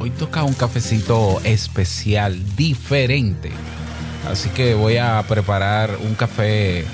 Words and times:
hoy 0.00 0.10
toca 0.10 0.44
un 0.44 0.54
cafecito 0.54 1.40
especial, 1.44 2.56
diferente. 2.56 3.50
Así 4.30 4.48
que 4.50 4.74
voy 4.74 4.96
a 4.96 5.22
preparar 5.28 5.98
un 6.02 6.14
café 6.14 6.84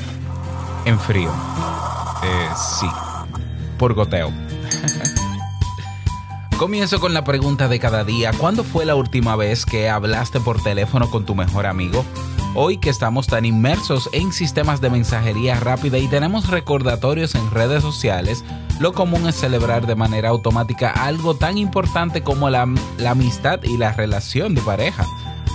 en 0.85 0.99
frío. 0.99 1.31
Eh, 2.23 2.49
sí, 2.81 2.87
por 3.79 3.95
goteo. 3.95 4.31
Comienzo 6.59 7.01
con 7.01 7.13
la 7.13 7.25
pregunta 7.25 7.69
de 7.69 7.81
cada 7.81 8.05
día. 8.05 8.31
¿Cuándo 8.39 8.63
fue 8.63 8.85
la 8.85 8.95
última 8.95 9.37
vez 9.37 9.67
que 9.67 9.89
hablaste 9.89 10.41
por 10.41 10.63
teléfono 10.63 11.11
con 11.11 11.25
tu 11.25 11.35
mejor 11.35 11.67
amigo? 11.67 12.05
Hoy 12.55 12.79
que 12.79 12.91
estamos 12.91 13.27
tan 13.27 13.45
inmersos 13.45 14.09
en 14.13 14.33
sistemas 14.33 14.81
de 14.81 14.89
mensajería 14.89 15.59
rápida 15.59 15.99
y 15.99 16.07
tenemos 16.07 16.49
recordatorios 16.49 17.35
en 17.35 17.51
redes 17.51 17.83
sociales, 17.83 18.45
lo 18.81 18.93
común 18.93 19.29
es 19.29 19.37
celebrar 19.37 19.87
de 19.87 19.95
manera 19.95 20.31
automática 20.31 20.91
algo 20.91 21.35
tan 21.35 21.59
importante 21.59 22.23
como 22.23 22.51
la, 22.51 22.63
amistad 23.07 23.61
y 23.63 23.77
la 23.77 23.93
relación 23.93 24.55
de 24.55 24.63
pareja. 24.63 25.07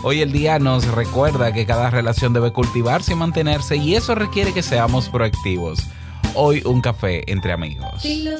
Hoy 0.04 0.22
el 0.22 0.32
día 0.32 0.60
nos 0.60 0.88
recuerda 0.88 1.52
que 1.52 1.66
cada 1.66 1.90
relación 1.90 2.32
debe 2.34 2.54
cultivarse 2.54 3.14
y 3.14 3.16
mantenerse 3.16 3.76
y 3.76 3.96
eso 3.96 4.16
requiere 4.16 4.54
que 4.54 4.64
seamos 4.64 5.10
proactivos. 5.10 5.80
Hoy 6.36 6.62
un 6.66 6.80
café 6.80 7.30
entre 7.32 7.52
amigos. 7.52 8.02
Si 8.02 8.24
lo 8.24 8.40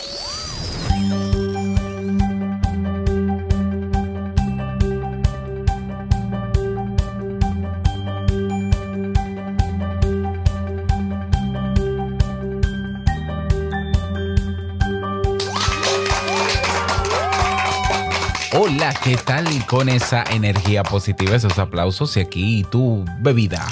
Hola, 18.53 18.93
¿qué 19.01 19.15
tal 19.15 19.45
con 19.65 19.87
esa 19.87 20.25
energía 20.25 20.83
positiva, 20.83 21.37
esos 21.37 21.57
aplausos 21.57 22.17
y 22.17 22.19
aquí 22.19 22.65
tu 22.69 23.05
bebida 23.19 23.65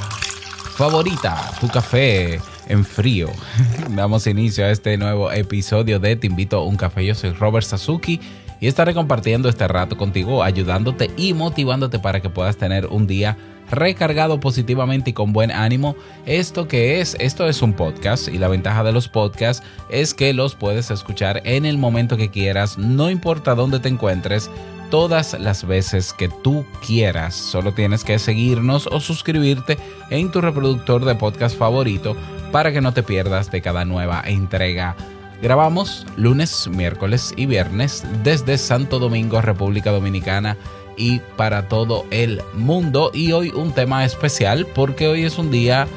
favorita, 0.78 1.52
tu 1.60 1.68
café 1.68 2.40
en 2.70 2.86
frío? 2.86 3.28
Damos 3.90 4.26
inicio 4.26 4.64
a 4.64 4.70
este 4.70 4.98
nuevo 4.98 5.34
episodio 5.34 6.00
de 6.00 6.16
Te 6.16 6.28
invito 6.28 6.60
a 6.60 6.64
un 6.64 6.78
café. 6.78 7.06
Yo 7.06 7.14
soy 7.14 7.32
Robert 7.32 7.66
Sasuki 7.66 8.22
y 8.62 8.68
estaré 8.68 8.94
compartiendo 8.94 9.50
este 9.50 9.68
rato 9.68 9.98
contigo, 9.98 10.44
ayudándote 10.44 11.12
y 11.18 11.34
motivándote 11.34 12.00
para 12.00 12.22
que 12.22 12.30
puedas 12.30 12.56
tener 12.56 12.86
un 12.86 13.06
día 13.06 13.38
recargado 13.72 14.40
positivamente 14.40 15.12
y 15.12 15.14
con 15.14 15.34
buen 15.34 15.52
ánimo. 15.52 15.96
Esto 16.26 16.68
que 16.68 17.02
es, 17.02 17.16
esto 17.20 17.48
es 17.48 17.62
un 17.62 17.74
podcast 17.74 18.28
y 18.28 18.38
la 18.38 18.48
ventaja 18.48 18.84
de 18.84 18.92
los 18.92 19.08
podcasts 19.08 19.66
es 19.90 20.14
que 20.14 20.34
los 20.34 20.56
puedes 20.56 20.92
escuchar 20.92 21.42
en 21.46 21.66
el 21.66 21.78
momento 21.78 22.18
que 22.18 22.30
quieras, 22.30 22.78
no 22.78 23.10
importa 23.10 23.56
dónde 23.56 23.80
te 23.80 23.90
encuentres, 23.90 24.50
todas 24.90 25.40
las 25.40 25.66
veces 25.66 26.14
que 26.14 26.30
tú 26.30 26.66
quieras. 26.86 27.36
Solo 27.36 27.74
tienes 27.74 28.04
que 28.04 28.20
seguirnos 28.20 28.88
o 28.88 29.00
suscribirte 29.00 29.78
en 30.10 30.32
tu 30.32 30.42
reproductor 30.42 31.06
de 31.06 31.16
podcast 31.16 31.58
favorito 31.58 32.16
para 32.52 32.72
que 32.72 32.82
no 32.82 32.94
te 32.94 33.04
pierdas 33.04 33.52
de 33.52 33.62
cada 33.62 33.86
nueva 33.86 34.24
entrega. 34.26 34.96
Grabamos 35.42 36.06
lunes, 36.18 36.68
miércoles 36.68 37.34
y 37.38 37.46
viernes 37.46 38.04
desde 38.24 38.58
Santo 38.58 39.00
Domingo, 39.00 39.40
República 39.40 39.92
Dominicana 39.92 40.58
y 41.00 41.22
para 41.38 41.68
todo 41.68 42.06
el 42.12 42.44
mundo. 42.54 43.10
Y 43.14 43.32
hoy 43.32 43.50
un 43.50 43.74
tema 43.74 44.06
especial 44.06 44.68
porque 44.76 45.08
hoy 45.08 45.24
es 45.24 45.40
un 45.40 45.50
día 45.50 45.88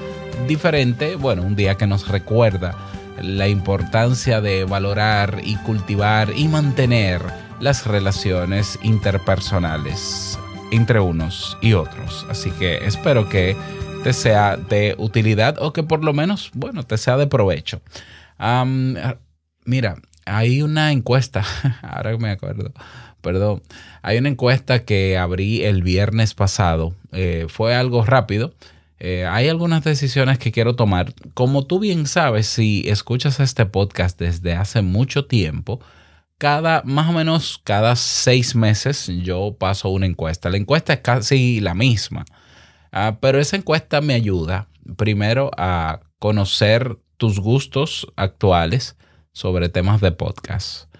diferente, 0.48 1.16
bueno, 1.16 1.42
un 1.42 1.56
día 1.56 1.76
que 1.76 1.86
nos 1.86 2.08
recuerda 2.08 2.74
la 3.20 3.48
importancia 3.48 4.40
de 4.40 4.64
valorar 4.64 5.42
y 5.44 5.56
cultivar 5.56 6.32
y 6.34 6.48
mantener 6.48 7.20
las 7.60 7.86
relaciones 7.86 8.78
interpersonales 8.82 10.38
entre 10.70 11.00
unos 11.00 11.58
y 11.60 11.74
otros. 11.74 12.24
Así 12.30 12.50
que 12.52 12.86
espero 12.86 13.28
que 13.28 13.56
te 14.02 14.12
sea 14.12 14.56
de 14.56 14.94
utilidad 14.98 15.56
o 15.60 15.72
que 15.72 15.82
por 15.82 16.02
lo 16.02 16.12
menos, 16.12 16.50
bueno, 16.54 16.84
te 16.84 16.96
sea 16.96 17.16
de 17.16 17.26
provecho. 17.26 17.82
Am, 18.38 18.96
mira, 19.64 19.96
hay 20.26 20.62
una 20.62 20.92
encuesta, 20.92 21.44
ahora 21.82 22.16
me 22.18 22.30
acuerdo, 22.30 22.72
perdón, 23.22 23.62
hay 24.02 24.18
una 24.18 24.28
encuesta 24.28 24.84
que 24.84 25.16
abrí 25.16 25.64
el 25.64 25.82
viernes 25.82 26.34
pasado, 26.34 26.94
eh, 27.12 27.46
fue 27.48 27.74
algo 27.74 28.04
rápido. 28.04 28.54
Eh, 28.98 29.26
hay 29.26 29.48
algunas 29.48 29.82
decisiones 29.82 30.38
que 30.38 30.52
quiero 30.52 30.76
tomar. 30.76 31.14
Como 31.34 31.66
tú 31.66 31.80
bien 31.80 32.06
sabes, 32.06 32.46
si 32.46 32.84
escuchas 32.86 33.40
este 33.40 33.66
podcast 33.66 34.18
desde 34.20 34.54
hace 34.54 34.82
mucho 34.82 35.24
tiempo, 35.24 35.80
cada, 36.38 36.82
más 36.84 37.08
o 37.08 37.12
menos 37.12 37.60
cada 37.64 37.96
seis 37.96 38.54
meses 38.54 39.08
yo 39.22 39.56
paso 39.58 39.88
una 39.88 40.06
encuesta. 40.06 40.50
La 40.50 40.56
encuesta 40.58 40.92
es 40.92 41.00
casi 41.00 41.60
la 41.60 41.74
misma, 41.74 42.24
Ah, 42.92 43.16
pero 43.20 43.40
esa 43.40 43.56
encuesta 43.56 44.02
me 44.02 44.12
ayuda 44.12 44.68
primero 44.96 45.50
a 45.56 46.00
conocer 46.18 46.98
tus 47.16 47.40
gustos 47.40 48.06
actuales 48.16 48.96
sobre 49.32 49.70
temas 49.70 50.02
de 50.02 50.12
podcast. 50.12 50.91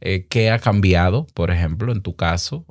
Eh, 0.00 0.26
¿Qué 0.28 0.50
ha 0.50 0.58
cambiado, 0.58 1.26
por 1.34 1.50
ejemplo, 1.50 1.92
en 1.92 2.02
tu 2.02 2.16
caso? 2.16 2.64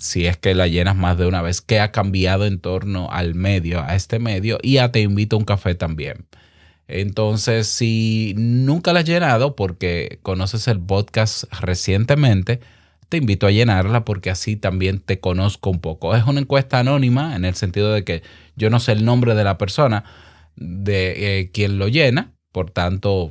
Si 0.00 0.26
es 0.26 0.36
que 0.36 0.54
la 0.54 0.68
llenas 0.68 0.96
más 0.96 1.18
de 1.18 1.26
una 1.26 1.42
vez, 1.42 1.60
¿qué 1.60 1.80
ha 1.80 1.92
cambiado 1.92 2.46
en 2.46 2.60
torno 2.60 3.10
al 3.10 3.34
medio, 3.34 3.82
a 3.82 3.94
este 3.94 4.18
medio? 4.18 4.58
Y 4.62 4.78
a 4.78 4.92
Te 4.92 5.00
invito 5.00 5.36
a 5.36 5.38
un 5.40 5.44
café 5.44 5.74
también. 5.74 6.26
Entonces, 6.88 7.68
si 7.68 8.34
nunca 8.36 8.92
la 8.92 9.00
has 9.00 9.06
llenado 9.06 9.56
porque 9.56 10.18
conoces 10.22 10.68
el 10.68 10.80
podcast 10.80 11.44
recientemente, 11.60 12.60
te 13.08 13.18
invito 13.18 13.46
a 13.46 13.50
llenarla 13.50 14.04
porque 14.04 14.30
así 14.30 14.56
también 14.56 15.00
te 15.00 15.20
conozco 15.20 15.70
un 15.70 15.80
poco. 15.80 16.14
Es 16.16 16.24
una 16.26 16.40
encuesta 16.40 16.78
anónima 16.78 17.36
en 17.36 17.44
el 17.44 17.54
sentido 17.54 17.92
de 17.92 18.04
que 18.04 18.22
yo 18.56 18.70
no 18.70 18.80
sé 18.80 18.92
el 18.92 19.04
nombre 19.04 19.34
de 19.34 19.44
la 19.44 19.58
persona 19.58 20.04
de 20.56 21.40
eh, 21.40 21.50
quien 21.50 21.78
lo 21.78 21.88
llena, 21.88 22.32
por 22.52 22.70
tanto, 22.70 23.30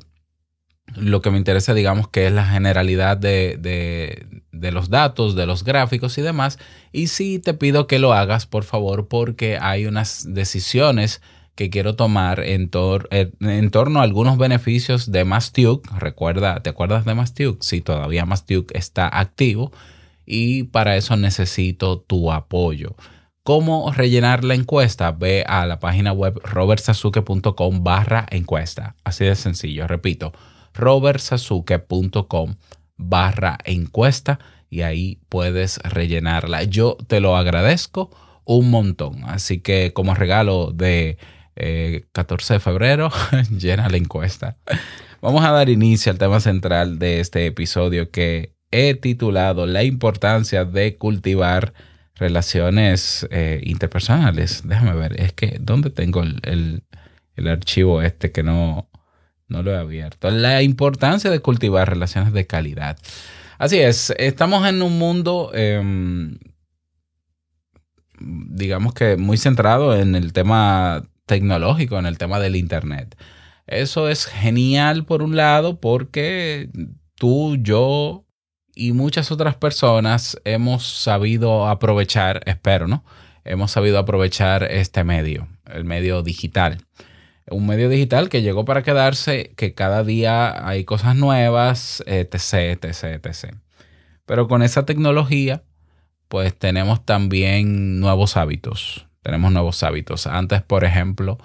lo 0.96 1.22
que 1.22 1.32
me 1.32 1.38
interesa, 1.38 1.74
digamos, 1.74 2.08
que 2.08 2.28
es 2.28 2.34
la 2.34 2.46
generalidad 2.46 3.18
de, 3.18 3.58
de, 4.52 4.72
los 4.72 4.90
datos, 4.90 5.36
de 5.36 5.46
los 5.46 5.64
gráficos 5.64 6.18
y 6.18 6.22
demás. 6.22 6.60
Y 6.92 7.08
sí 7.08 7.40
te 7.40 7.54
pido 7.54 7.88
que 7.88 8.00
lo 8.00 8.14
hagas, 8.14 8.46
por 8.46 8.64
favor, 8.64 9.08
porque 9.08 9.58
hay 9.60 9.86
unas 9.86 10.34
decisiones 10.34 11.22
que 11.56 11.70
quiero 11.70 11.96
tomar 11.96 12.40
en, 12.40 12.70
tor 12.70 13.08
en, 13.12 13.34
en 13.42 13.70
torno 13.72 14.00
a 14.00 14.04
algunos 14.04 14.38
beneficios 14.38 15.12
de 15.12 15.26
Mastiuk. 15.26 15.86
Recuerda, 15.98 16.62
¿te 16.64 16.70
acuerdas 16.70 17.06
de 17.06 17.16
Mastiuk? 17.16 17.62
Sí, 17.62 17.82
todavía 17.82 18.26
Mastiuk 18.26 18.72
está 18.74 19.08
activo 19.08 19.72
y 20.26 20.64
para 20.64 20.96
eso 20.96 21.18
necesito 21.18 22.00
tu 22.00 22.32
apoyo. 22.32 22.96
¿Cómo 23.44 23.92
rellenar 23.92 24.44
la 24.44 24.54
encuesta? 24.54 25.12
Ve 25.12 25.44
a 25.48 25.66
la 25.66 25.80
página 25.80 26.14
web 26.14 26.40
robertsasuke.com 26.44 27.84
barra 27.84 28.28
encuesta. 28.30 28.96
Así 29.04 29.26
de 29.26 29.36
sencillo, 29.36 29.88
repito, 29.88 30.32
robertsasuke.com 30.74 32.56
barra 32.98 33.58
encuesta 33.66 34.40
y 34.70 34.82
ahí 34.82 35.20
puedes 35.28 35.78
rellenarla. 35.80 36.64
Yo 36.64 36.98
te 37.08 37.20
lo 37.20 37.36
agradezco 37.36 38.10
un 38.46 38.70
montón. 38.70 39.24
Así 39.26 39.60
que 39.60 39.92
como 39.94 40.16
regalo 40.16 40.72
de 40.72 41.18
eh, 41.56 42.06
14 42.14 42.56
de 42.56 42.60
febrero, 42.60 43.12
llena 43.58 43.90
la 43.90 43.98
encuesta. 43.98 44.58
Vamos 45.22 45.44
a 45.44 45.52
dar 45.52 45.70
inicio 45.70 46.12
al 46.12 46.18
tema 46.18 46.40
central 46.40 47.00
de 47.00 47.20
este 47.20 47.46
episodio 47.46 48.10
que 48.10 48.56
he 48.72 48.96
titulado 48.96 49.66
La 49.66 49.84
importancia 49.84 50.66
de 50.66 50.98
cultivar 50.98 51.74
relaciones 52.16 53.28
eh, 53.32 53.60
interpersonales. 53.64 54.62
Déjame 54.66 54.94
ver, 54.94 55.20
es 55.20 55.34
que 55.34 55.58
¿dónde 55.60 55.90
tengo 55.90 56.24
el, 56.24 56.84
el 57.36 57.48
archivo 57.48 58.02
este 58.02 58.32
que 58.32 58.44
no, 58.44 58.88
no 59.52 59.62
lo 59.62 59.72
he 59.72 59.78
abierto? 59.78 60.32
La 60.32 60.62
importancia 60.62 61.30
de 61.30 61.40
cultivar 61.40 61.88
relaciones 61.90 62.34
de 62.34 62.48
calidad. 62.48 62.98
Así 63.58 63.80
es, 63.80 64.14
estamos 64.18 64.68
en 64.68 64.82
un 64.82 64.98
mundo... 64.98 65.52
Eh, 65.54 66.32
digamos 68.24 68.94
que 68.94 69.18
muy 69.18 69.38
centrado 69.38 69.96
en 69.96 70.16
el 70.16 70.34
tema 70.34 71.04
tecnológico, 71.26 71.98
en 71.98 72.06
el 72.06 72.18
tema 72.18 72.40
del 72.40 72.56
Internet. 72.56 73.18
Eso 73.68 74.10
es 74.10 74.26
genial 74.26 75.06
por 75.06 75.22
un 75.22 75.36
lado 75.36 75.80
porque 75.80 76.70
tú, 77.16 77.58
yo 77.58 78.26
y 78.76 78.94
muchas 78.94 79.32
otras 79.32 79.56
personas 79.56 80.38
hemos 80.46 80.86
sabido 80.86 81.68
aprovechar, 81.68 82.42
espero, 82.46 82.88
¿no? 82.88 83.04
Hemos 83.44 83.72
sabido 83.72 83.98
aprovechar 83.98 84.64
este 84.64 85.04
medio, 85.04 85.48
el 85.66 85.84
medio 85.84 86.22
digital. 86.22 86.80
Un 87.52 87.68
medio 87.68 87.90
digital 87.90 88.30
que 88.30 88.42
llegó 88.42 88.66
para 88.66 88.82
quedarse, 88.82 89.54
que 89.56 89.74
cada 89.74 90.04
día 90.04 90.68
hay 90.68 90.86
cosas 90.86 91.16
nuevas, 91.16 92.04
etc, 92.08 92.84
etc, 92.84 93.24
etc. 93.26 93.56
Pero 94.26 94.48
con 94.48 94.64
esa 94.64 94.86
tecnología, 94.86 95.64
pues 96.28 96.58
tenemos 96.58 97.06
también 97.06 98.00
nuevos 98.00 98.38
hábitos. 98.38 99.06
Tenemos 99.22 99.52
nuevos 99.52 99.84
hábitos. 99.84 100.28
Antes, 100.28 100.62
por 100.62 100.86
ejemplo, 100.86 101.38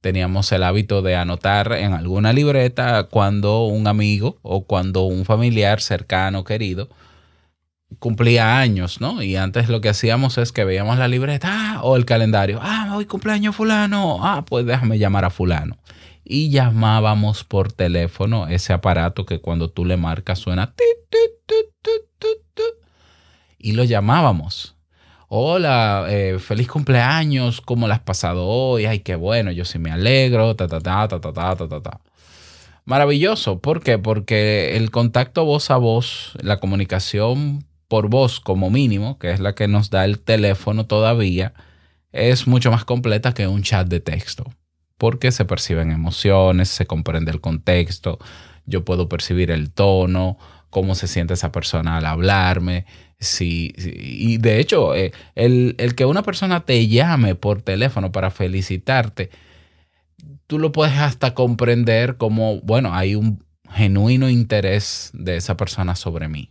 teníamos 0.00 0.52
el 0.52 0.64
hábito 0.64 1.00
de 1.00 1.16
anotar 1.16 1.72
en 1.72 1.92
alguna 1.94 2.32
libreta 2.32 3.04
cuando 3.04 3.64
un 3.64 3.86
amigo 3.86 4.38
o 4.42 4.66
cuando 4.66 5.04
un 5.04 5.24
familiar 5.24 5.80
cercano, 5.80 6.44
querido, 6.44 6.90
cumplía 7.98 8.58
años, 8.58 9.00
¿no? 9.00 9.22
Y 9.22 9.36
antes 9.36 9.68
lo 9.68 9.80
que 9.80 9.88
hacíamos 9.88 10.38
es 10.38 10.52
que 10.52 10.64
veíamos 10.64 10.98
la 10.98 11.08
libreta 11.08 11.48
ah, 11.52 11.80
o 11.82 11.96
el 11.96 12.04
calendario. 12.04 12.58
Ah, 12.62 12.92
hoy 12.94 13.06
cumpleaños 13.06 13.56
fulano. 13.56 14.18
Ah, 14.22 14.44
pues 14.46 14.66
déjame 14.66 14.98
llamar 14.98 15.24
a 15.24 15.30
fulano. 15.30 15.76
Y 16.24 16.50
llamábamos 16.50 17.44
por 17.44 17.72
teléfono 17.72 18.46
ese 18.48 18.72
aparato 18.72 19.26
que 19.26 19.40
cuando 19.40 19.68
tú 19.68 19.84
le 19.84 19.96
marcas 19.96 20.38
suena 20.38 20.72
y 23.58 23.72
lo 23.72 23.84
llamábamos. 23.84 24.76
Hola, 25.28 26.06
eh, 26.10 26.38
feliz 26.38 26.68
cumpleaños, 26.68 27.60
¿cómo 27.62 27.88
lo 27.88 27.94
has 27.94 28.00
pasado 28.00 28.46
hoy? 28.46 28.84
Ay, 28.84 29.00
qué 29.00 29.16
bueno, 29.16 29.50
yo 29.52 29.64
sí 29.64 29.78
me 29.78 29.90
alegro, 29.90 30.54
ta, 30.54 30.68
ta, 30.68 30.80
ta, 30.80 31.08
ta, 31.08 31.18
ta, 31.18 31.32
ta, 31.32 31.56
ta, 31.56 31.80
ta. 31.80 32.00
Maravilloso, 32.84 33.60
¿por 33.60 33.82
qué? 33.82 33.98
Porque 33.98 34.76
el 34.76 34.90
contacto 34.90 35.46
voz 35.46 35.70
a 35.70 35.78
voz, 35.78 36.32
la 36.42 36.60
comunicación 36.60 37.64
por 37.88 38.08
voz 38.08 38.40
como 38.40 38.70
mínimo, 38.70 39.18
que 39.18 39.30
es 39.30 39.40
la 39.40 39.54
que 39.54 39.68
nos 39.68 39.90
da 39.90 40.04
el 40.04 40.18
teléfono 40.18 40.86
todavía, 40.86 41.54
es 42.12 42.46
mucho 42.46 42.70
más 42.70 42.84
completa 42.84 43.34
que 43.34 43.46
un 43.46 43.62
chat 43.62 43.88
de 43.88 44.00
texto, 44.00 44.52
porque 44.98 45.32
se 45.32 45.44
perciben 45.44 45.90
emociones, 45.90 46.68
se 46.68 46.86
comprende 46.86 47.30
el 47.30 47.40
contexto, 47.40 48.18
yo 48.66 48.84
puedo 48.84 49.08
percibir 49.08 49.50
el 49.50 49.70
tono, 49.72 50.38
cómo 50.70 50.94
se 50.94 51.06
siente 51.06 51.34
esa 51.34 51.52
persona 51.52 51.96
al 51.96 52.06
hablarme. 52.06 52.86
Si, 53.18 53.72
y 53.76 54.38
de 54.38 54.60
hecho, 54.60 54.94
eh, 54.94 55.12
el, 55.34 55.76
el, 55.78 55.94
que 55.94 56.04
una 56.04 56.22
persona 56.22 56.64
te 56.64 56.88
llame 56.88 57.34
por 57.34 57.62
teléfono 57.62 58.12
para 58.12 58.30
felicitarte, 58.30 59.30
tú 60.46 60.58
lo 60.58 60.72
puedes 60.72 60.96
hasta 60.96 61.34
comprender 61.34 62.16
como, 62.16 62.60
bueno, 62.60 62.94
hay 62.94 63.14
un 63.14 63.44
genuino 63.70 64.28
interés 64.28 65.10
de 65.14 65.36
esa 65.36 65.56
persona 65.56 65.96
sobre 65.96 66.28
mí. 66.28 66.50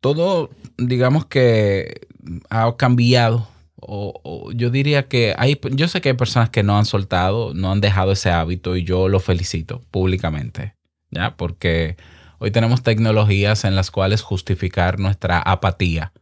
Todo, 0.00 0.50
digamos 0.76 1.26
que 1.26 2.06
ha 2.48 2.76
cambiado. 2.76 3.48
O, 3.82 4.50
yo 4.52 4.70
diría 4.70 5.08
que 5.08 5.34
hay, 5.38 5.58
yo 5.72 5.88
sé 5.88 6.00
que 6.00 6.10
hay 6.10 6.14
personas 6.16 6.50
que 6.50 6.62
no 6.62 6.76
han 6.76 6.84
soltado, 6.84 7.54
no 7.54 7.72
han 7.72 7.80
dejado 7.80 8.12
ese 8.12 8.30
hábito 8.30 8.76
y 8.76 8.84
yo 8.84 9.08
lo 9.08 9.20
felicito 9.20 9.80
públicamente. 9.90 10.74
¿ya? 11.10 11.36
Porque 11.36 11.96
hoy 12.38 12.50
tenemos 12.50 12.82
tecnologías 12.82 13.64
en 13.64 13.74
las 13.74 13.90
cuales 13.90 14.22
justificar 14.22 14.98
nuestra 14.98 15.40
apatía. 15.40 16.12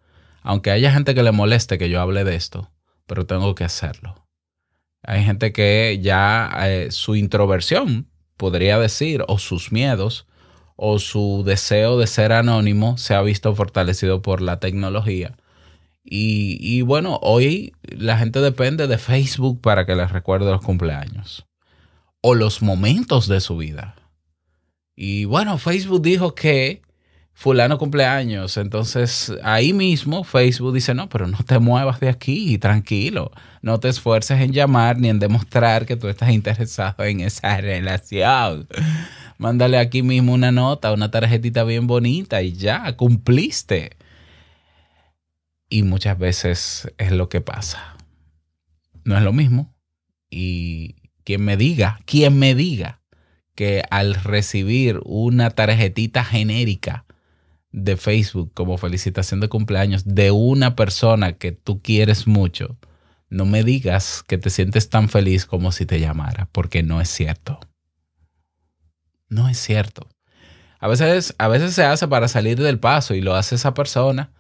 Aunque 0.43 0.71
haya 0.71 0.93
gente 0.93 1.15
que 1.15 1.23
le 1.23 1.33
moleste 1.33 1.79
que 1.79 1.91
yo 1.91 2.01
hable 2.01 2.25
de 2.25 2.37
esto, 2.37 2.71
pero 3.07 3.27
tengo 3.27 3.55
que 3.55 3.65
hacerlo. 3.65 4.25
Hay 5.03 5.25
gente 5.25 5.53
que 5.53 5.99
ya 6.01 6.51
eh, 6.63 6.91
su 6.91 7.17
introversión, 7.17 8.09
podría 8.37 8.79
decir, 8.79 9.25
o 9.27 9.39
sus 9.39 9.73
miedos, 9.73 10.28
o 10.81 11.01
su 11.01 11.43
deseo 11.45 11.99
de 11.99 12.07
ser 12.07 12.33
anónimo 12.33 12.97
se 12.99 13.13
ha 13.15 13.21
visto 13.21 13.53
fortalecido 13.55 14.23
por 14.23 14.41
la 14.41 14.61
tecnología. 14.61 15.37
Y, 16.05 16.81
bueno, 16.83 17.19
hoy 17.21 17.75
la 17.83 18.17
gente 18.17 18.41
depende 18.41 18.87
de 18.87 18.97
Facebook 18.97 19.61
para 19.61 19.85
que 19.85 19.97
les 19.97 20.11
recuerde 20.11 20.51
los 20.51 20.63
cumpleaños 20.63 21.47
o 22.23 22.35
los 22.35 22.63
momentos 22.63 23.27
de 23.27 23.41
su 23.41 23.57
vida. 23.57 23.97
Y 24.95 25.27
bueno, 25.27 25.59
Facebook 25.59 26.01
dijo 26.01 26.35
que 26.35 26.81
fulano 27.35 27.77
cumpleaños. 27.77 28.57
Entonces 28.57 29.33
ahí 29.43 29.73
mismo 29.73 30.23
Facebook 30.23 30.75
dice, 30.75 30.95
no, 30.95 31.09
pero 31.09 31.27
no 31.27 31.39
te 31.45 31.59
muevas 31.59 31.99
de 32.01 32.09
aquí, 32.09 32.57
tranquilo. 32.59 33.33
No 33.63 33.81
te 33.81 33.89
esfuerces 33.89 34.41
en 34.41 34.53
llamar 34.53 34.99
ni 34.99 35.09
en 35.09 35.19
demostrar 35.19 35.87
que 35.87 35.97
tú 35.97 36.09
estás 36.09 36.31
interesado 36.31 37.05
en 37.05 37.21
esa 37.21 37.57
relación. 37.61 38.69
Mándale 39.39 39.79
aquí 39.79 40.03
mismo 40.03 40.35
una 40.35 40.51
nota, 40.51 40.93
una 40.93 41.13
tarjetita 41.13 41.63
bien 41.63 41.87
bonita 41.87 42.43
y 42.43 42.53
ya, 42.53 42.97
cumpliste. 42.97 43.97
Y 45.71 45.85
muchas 45.85 46.19
veces 46.19 46.93
es 46.99 47.13
lo 47.13 47.29
que 47.29 47.41
pasa. 47.41 47.97
No 49.05 49.17
es 49.17 49.23
lo 49.23 49.33
mismo. 49.33 49.75
Y 50.29 50.97
quien 51.23 51.45
me 51.45 51.57
diga, 51.57 52.01
quien 52.05 52.37
me 52.39 52.57
diga 52.57 53.01
que 53.55 53.85
al 53.91 54.15
recibir 54.15 55.01
una 55.05 55.51
tarjetita 55.51 56.25
genérica 56.25 57.05
de 57.71 57.97
Facebook 57.97 58.53
como 58.55 58.77
felicitación 58.77 59.39
de 59.39 59.49
cumpleaños 59.49 60.05
de 60.05 60.33
una 60.33 60.75
persona 60.75 61.35
que 61.35 61.53
tú 61.53 61.81
quieres 61.81 62.27
mucho, 62.27 62.77
no 63.31 63.45
me 63.45 63.63
digas 63.63 64.25
que 64.27 64.39
te 64.39 64.51
sientes 64.51 64.89
tan 64.89 65.09
feliz 65.09 65.47
como 65.47 65.71
si 65.71 65.87
te 65.87 66.01
llamara, 66.01 66.49
porque 66.51 66.83
no 66.83 67.01
es 67.01 67.09
cierto. 67.09 67.61
No 69.29 69.49
es 69.49 69.59
cierto. 69.59 70.07
A 70.81 70.89
veces, 70.89 71.35
a 71.39 71.49
veces 71.49 71.75
se 71.75 71.85
hace 71.85 72.07
para 72.09 72.29
salir 72.29 72.59
del 72.59 72.79
paso 72.79 73.15
y 73.15 73.21
lo 73.21 73.35
hace 73.35 73.57
esa 73.57 73.75
persona 73.75 74.31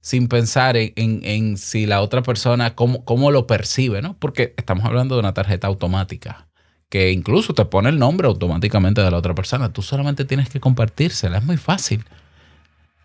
sin 0.00 0.28
pensar 0.28 0.76
en, 0.76 0.92
en, 0.96 1.56
si 1.56 1.86
la 1.86 2.00
otra 2.02 2.22
persona, 2.22 2.74
cómo, 2.74 3.04
cómo 3.04 3.30
lo 3.30 3.46
percibe, 3.46 4.00
¿no? 4.00 4.16
Porque 4.18 4.54
estamos 4.56 4.84
hablando 4.84 5.14
de 5.14 5.20
una 5.20 5.34
tarjeta 5.34 5.66
automática 5.66 6.48
que 6.88 7.12
incluso 7.12 7.52
te 7.54 7.64
pone 7.64 7.90
el 7.90 7.98
nombre 7.98 8.26
automáticamente 8.26 9.02
de 9.02 9.10
la 9.10 9.18
otra 9.18 9.34
persona. 9.34 9.72
Tú 9.72 9.82
solamente 9.82 10.24
tienes 10.24 10.48
que 10.48 10.60
compartírsela, 10.60 11.38
es 11.38 11.44
muy 11.44 11.56
fácil. 11.56 12.04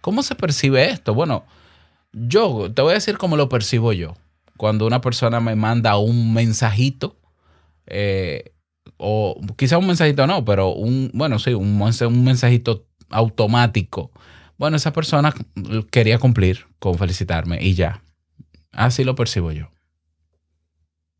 ¿Cómo 0.01 0.23
se 0.23 0.35
percibe 0.35 0.89
esto? 0.89 1.13
Bueno, 1.13 1.45
yo 2.13 2.71
te 2.71 2.81
voy 2.81 2.91
a 2.91 2.95
decir 2.95 3.17
cómo 3.17 3.35
lo 3.35 3.49
percibo 3.49 3.93
yo. 3.93 4.15
Cuando 4.57 4.85
una 4.85 5.01
persona 5.01 5.39
me 5.39 5.55
manda 5.55 5.97
un 5.97 6.33
mensajito, 6.33 7.17
eh, 7.87 8.52
o 8.97 9.39
quizá 9.57 9.77
un 9.77 9.87
mensajito 9.87 10.27
no, 10.27 10.45
pero 10.45 10.73
un, 10.73 11.11
bueno, 11.13 11.39
sí, 11.39 11.53
un, 11.53 11.81
un 11.81 12.23
mensajito 12.23 12.85
automático. 13.09 14.11
Bueno, 14.57 14.77
esa 14.77 14.93
persona 14.93 15.33
quería 15.91 16.19
cumplir 16.19 16.67
con 16.79 16.97
felicitarme 16.97 17.61
y 17.61 17.73
ya. 17.73 18.01
Así 18.71 19.03
lo 19.03 19.15
percibo 19.15 19.51
yo. 19.51 19.69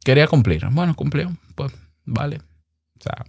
Quería 0.03 0.27
cumplir. 0.27 0.65
Bueno, 0.72 0.96
cumplió. 0.96 1.32
Pues 1.55 1.74
vale. 2.05 2.38
O 3.00 3.03
sea, 3.03 3.25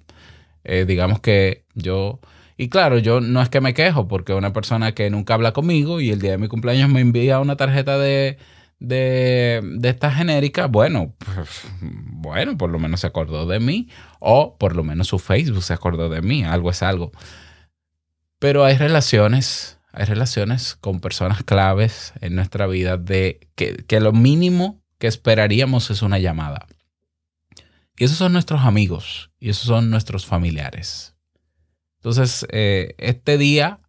eh, 0.65 0.85
digamos 0.87 1.21
que 1.21 1.65
yo... 1.75 2.21
Y 2.57 2.69
claro, 2.69 2.99
yo 2.99 3.21
no 3.21 3.43
es 3.43 3.49
que 3.49 3.61
me 3.61 3.75
quejo, 3.75 4.07
porque 4.07 4.33
una 4.33 4.53
persona 4.53 4.93
que 4.93 5.11
nunca 5.11 5.35
habla 5.35 5.53
conmigo 5.53 6.01
y 6.01 6.11
el 6.11 6.21
día 6.21 6.33
de 6.33 6.39
mi 6.39 6.47
cumpleaños 6.47 6.89
me 6.89 7.01
envía 7.01 7.41
una 7.41 7.57
tarjeta 7.57 7.99
de, 7.99 8.39
de, 8.87 9.61
de 9.63 9.89
esta 9.89 10.11
genérica, 10.11 10.67
bueno, 10.67 11.15
pues, 11.19 11.63
bueno, 11.81 12.57
por 12.57 12.71
lo 12.71 12.79
menos 12.79 13.01
se 13.01 13.07
acordó 13.07 13.47
de 13.47 13.61
mí, 13.61 13.89
o 14.21 14.57
por 14.59 14.77
lo 14.77 14.85
menos 14.85 15.09
su 15.09 15.19
Facebook 15.19 15.63
se 15.63 15.73
acordó 15.73 16.09
de 16.09 16.23
mí, 16.23 16.45
algo 16.45 16.71
es 16.71 16.83
algo. 16.83 17.13
Pero 18.39 18.65
hay 18.65 18.77
relaciones, 18.77 19.79
hay 19.93 20.05
relaciones 20.05 20.77
con 20.77 21.01
personas 21.01 21.43
claves 21.43 22.13
en 22.21 22.35
nuestra 22.35 22.67
vida 22.67 22.97
de 22.97 23.49
que, 23.55 23.85
que 23.87 24.01
lo 24.01 24.13
mínimo 24.13 24.83
que 24.99 25.07
esperaríamos 25.07 25.91
es 25.91 26.03
una 26.03 26.19
llamada. 26.19 26.67
Y 27.97 28.05
esos 28.05 28.19
son 28.19 28.33
nuestros 28.33 28.63
amigos 28.63 29.31
y 29.39 29.51
esos 29.51 29.67
son 29.67 29.91
nuestros 29.91 30.27
familiares. 30.27 31.15
Entonces, 31.99 32.47
eh, 32.51 32.95
este 32.99 33.39
día 33.39 33.81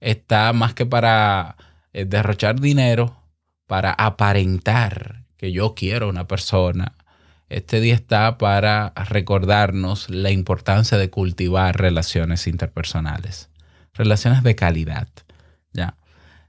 está 0.00 0.52
más 0.52 0.74
que 0.74 0.84
para 0.84 1.56
eh, 1.92 2.04
derrochar 2.04 2.60
dinero, 2.60 3.23
para 3.66 3.92
aparentar 3.92 5.24
que 5.36 5.52
yo 5.52 5.74
quiero 5.74 6.08
una 6.08 6.26
persona. 6.26 6.94
Este 7.48 7.80
día 7.80 7.94
está 7.94 8.38
para 8.38 8.92
recordarnos 9.08 10.10
la 10.10 10.30
importancia 10.30 10.98
de 10.98 11.10
cultivar 11.10 11.78
relaciones 11.78 12.46
interpersonales, 12.46 13.50
relaciones 13.92 14.42
de 14.42 14.54
calidad. 14.54 15.08
¿ya? 15.72 15.96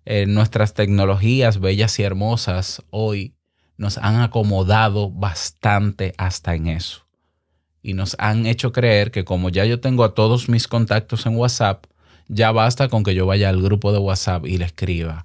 Eh, 0.05 0.25
nuestras 0.27 0.74
tecnologías 0.74 1.60
bellas 1.60 2.00
y 2.00 2.03
hermosas 2.03 2.84
hoy 2.89 3.36
nos 3.77 3.98
han 3.98 4.22
acomodado 4.22 5.12
bastante 5.12 6.13
hasta 6.17 6.55
en 6.55 6.67
eso. 6.67 7.05
Y 7.81 7.93
nos 7.93 8.15
han 8.19 8.45
hecho 8.45 8.72
creer 8.72 9.12
que 9.12 9.25
como 9.25 9.50
ya 9.50 9.65
yo 9.65 9.79
tengo 9.79 10.03
a 10.03 10.13
todos 10.13 10.50
mis 10.50 10.67
contactos 10.67 11.25
en 11.25 11.36
WhatsApp, 11.36 11.86
ya 12.27 12.51
basta 12.51 12.88
con 12.88 13.03
que 13.03 13.13
yo 13.13 13.25
vaya 13.25 13.50
al 13.50 13.62
grupo 13.62 13.91
de 13.91 14.00
WhatsApp 14.00 14.45
y 14.48 14.57
le 14.57 14.65
escriba, 14.65 15.24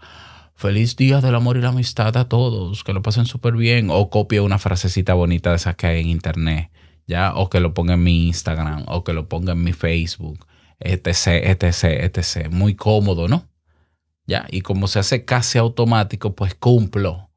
feliz 0.61 0.95
día 0.95 1.23
del 1.23 1.35
amor 1.35 1.57
y 1.57 1.63
la 1.63 1.71
amistad 1.71 2.15
a 2.19 2.29
todos, 2.29 2.85
que 2.85 2.93
lo 2.93 3.01
pasen 3.01 3.25
súper 3.25 3.55
bien, 3.55 3.89
o 3.91 4.11
copie 4.11 4.41
una 4.41 4.59
frasecita 4.59 5.15
bonita 5.15 5.49
de 5.51 5.57
esas 5.57 5.75
que 5.75 5.87
hay 5.87 6.03
en 6.03 6.09
internet, 6.09 6.71
¿ya? 7.07 7.35
O 7.35 7.49
que 7.49 7.61
lo 7.61 7.73
ponga 7.73 7.95
en 7.95 8.03
mi 8.03 8.27
Instagram, 8.27 8.85
o 8.87 9.03
que 9.03 9.15
lo 9.15 9.27
ponga 9.27 9.55
en 9.55 9.65
mi 9.65 9.73
Facebook, 9.73 10.47
etc. 10.81 12.51
Muy 12.51 12.75
cómodo, 12.75 13.27
¿no? 13.27 13.49
¿Ya? 14.27 14.47
Y 14.51 14.61
como 14.61 14.87
se 14.87 14.99
hace 14.99 15.25
casi 15.25 15.57
automático, 15.57 16.35
pues 16.35 16.55
cumplo. 16.55 17.31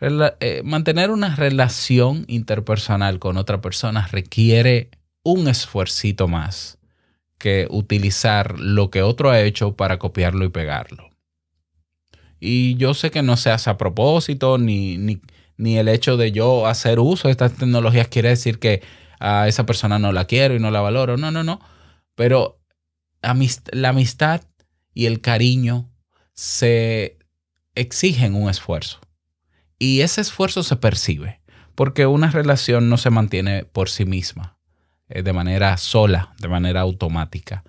Eh, 0.00 0.60
mantener 0.64 1.10
una 1.10 1.34
relación 1.34 2.26
interpersonal 2.28 3.18
con 3.18 3.38
otra 3.38 3.62
persona 3.62 4.06
requiere 4.06 4.90
un 5.22 5.48
esfuercito 5.48 6.28
más 6.28 6.78
que 7.38 7.66
utilizar 7.70 8.60
lo 8.60 8.90
que 8.90 9.02
otro 9.02 9.30
ha 9.30 9.40
hecho 9.40 9.76
para 9.76 9.98
copiarlo 9.98 10.44
y 10.44 10.50
pegarlo. 10.50 11.07
Y 12.40 12.76
yo 12.76 12.94
sé 12.94 13.10
que 13.10 13.22
no 13.22 13.36
se 13.36 13.50
hace 13.50 13.70
a 13.70 13.78
propósito, 13.78 14.58
ni, 14.58 14.96
ni, 14.98 15.20
ni 15.56 15.78
el 15.78 15.88
hecho 15.88 16.16
de 16.16 16.32
yo 16.32 16.66
hacer 16.66 17.00
uso 17.00 17.28
de 17.28 17.32
estas 17.32 17.52
tecnologías 17.54 18.08
quiere 18.08 18.28
decir 18.30 18.58
que 18.58 18.82
a 19.20 19.48
esa 19.48 19.66
persona 19.66 19.98
no 19.98 20.12
la 20.12 20.26
quiero 20.26 20.54
y 20.54 20.60
no 20.60 20.70
la 20.70 20.80
valoro. 20.80 21.16
No, 21.16 21.30
no, 21.30 21.42
no. 21.42 21.60
Pero 22.14 22.60
amist- 23.22 23.68
la 23.72 23.90
amistad 23.90 24.42
y 24.94 25.06
el 25.06 25.20
cariño 25.20 25.90
se 26.34 27.18
exigen 27.74 28.34
un 28.34 28.48
esfuerzo. 28.48 29.00
Y 29.78 30.00
ese 30.00 30.20
esfuerzo 30.20 30.62
se 30.62 30.76
percibe, 30.76 31.40
porque 31.74 32.06
una 32.06 32.30
relación 32.30 32.88
no 32.88 32.96
se 32.96 33.10
mantiene 33.10 33.64
por 33.64 33.90
sí 33.90 34.04
misma, 34.04 34.58
eh, 35.08 35.22
de 35.22 35.32
manera 35.32 35.76
sola, 35.76 36.34
de 36.40 36.48
manera 36.48 36.80
automática. 36.80 37.64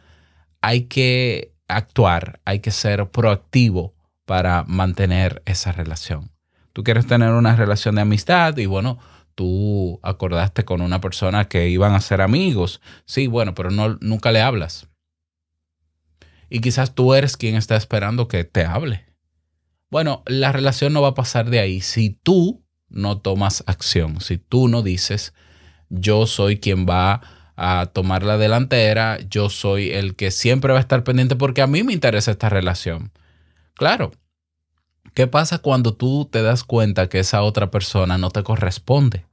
Hay 0.61 0.83
que 0.83 1.53
actuar, 1.67 2.41
hay 2.45 2.59
que 2.59 2.71
ser 2.71 3.09
proactivo 3.09 3.93
para 4.29 4.63
mantener 4.67 5.41
esa 5.48 5.71
relación. 5.71 6.29
Tú 6.71 6.83
quieres 6.83 7.07
tener 7.07 7.31
una 7.31 7.55
relación 7.55 7.95
de 7.95 8.01
amistad 8.01 8.55
y 8.57 8.67
bueno, 8.67 9.00
tú 9.33 10.00
acordaste 10.03 10.65
con 10.65 10.81
una 10.81 11.01
persona 11.01 11.45
que 11.45 11.67
iban 11.69 11.95
a 11.95 12.00
ser 12.00 12.21
amigos. 12.21 12.79
Sí, 13.05 13.25
bueno, 13.25 13.55
pero 13.55 13.71
no, 13.71 13.98
nunca 14.01 14.31
le 14.31 14.41
hablas. 14.41 14.88
Y 16.48 16.62
quizás 16.62 16.93
tú 16.93 17.15
eres 17.15 17.38
quien 17.38 17.55
está 17.55 17.75
esperando 17.75 18.27
que 18.27 18.43
te 18.43 18.65
hable. 18.65 19.07
Bueno, 19.89 20.21
la 20.27 20.51
relación 20.51 20.93
no 20.93 21.01
va 21.01 21.07
a 21.07 21.15
pasar 21.15 21.50
de 21.50 21.59
ahí 21.59 21.81
si 21.81 22.12
tú 22.12 22.63
no 22.88 23.17
tomas 23.21 23.63
acción, 23.65 24.21
si 24.21 24.38
tú 24.38 24.67
no 24.67 24.83
dices, 24.83 25.33
yo 25.89 26.27
soy 26.27 26.59
quien 26.59 26.86
va 26.86 27.21
a 27.55 27.88
tomar 27.88 28.21
la 28.21 28.38
delantera, 28.38 29.17
yo 29.27 29.50
soy 29.50 29.89
el 29.89 30.15
que 30.15 30.29
siempre 30.29 30.71
va 30.71 30.77
a 30.77 30.81
estar 30.81 31.03
pendiente 31.03 31.36
porque 31.36 31.63
a 31.63 31.67
mí 31.67 31.81
me 31.81 31.93
interesa 31.93 32.29
esta 32.29 32.50
relación. 32.50 33.12
Claro. 33.74 34.12
¿Qué 35.13 35.27
pasa 35.27 35.59
cuando 35.59 35.93
tú 35.93 36.27
te 36.31 36.41
das 36.41 36.63
cuenta 36.63 37.09
que 37.09 37.19
esa 37.19 37.41
otra 37.41 37.71
persona 37.71 38.17
no 38.17 38.29
te 38.29 38.43
corresponde? 38.43 39.25